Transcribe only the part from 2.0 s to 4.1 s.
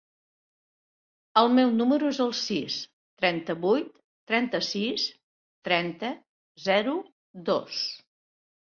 es el sis, trenta-vuit,